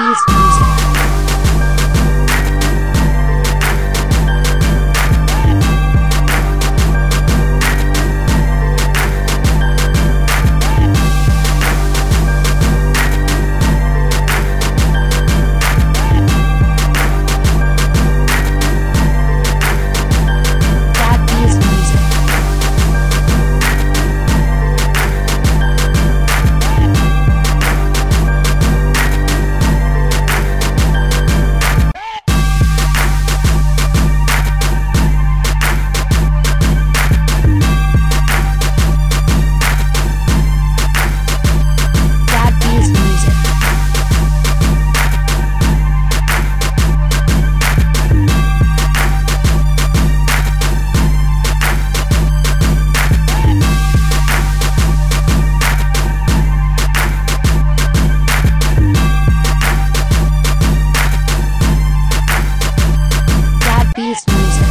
Beast 0.00 0.69
Beast 64.10 64.26
Music. 64.26 64.69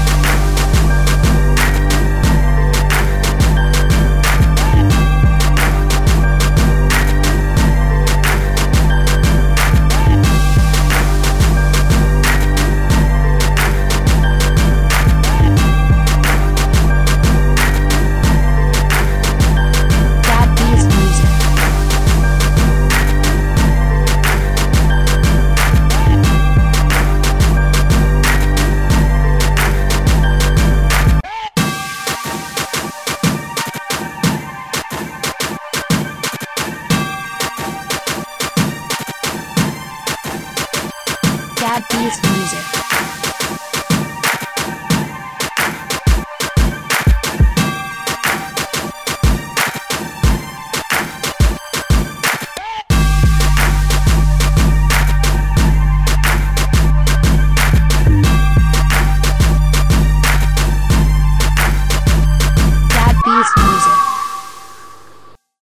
Beast 41.87 42.21
Music. 42.23 42.88